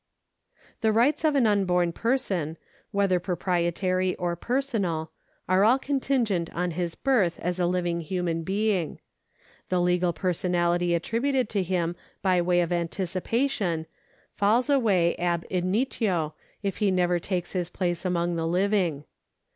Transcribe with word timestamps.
The 0.79 0.91
rights 0.91 1.23
of 1.23 1.35
an 1.35 1.45
unborn 1.45 1.91
person, 1.93 2.57
whether 2.89 3.19
proprietary 3.19 4.15
or 4.15 4.35
personal, 4.35 5.11
are 5.47 5.63
all 5.63 5.77
contingent 5.77 6.51
on 6.55 6.71
his 6.71 6.95
birth 6.95 7.37
as 7.39 7.59
a 7.59 7.67
living 7.67 8.01
human 8.01 8.41
being. 8.41 8.99
The 9.69 9.79
legal 9.79 10.11
personality 10.11 10.95
attributed 10.95 11.49
to 11.49 11.61
him 11.61 11.95
by 12.23 12.41
way 12.41 12.61
of 12.61 12.71
anticipation 12.73 13.85
falls 14.31 14.71
away 14.71 15.15
ab 15.17 15.45
initio 15.51 16.33
if 16.63 16.77
he 16.77 16.89
never 16.89 17.19
takes 17.19 17.51
his 17.53 17.69
place 17.69 18.03
among 18.03 18.37
the 18.37 18.47
living. 18.47 19.03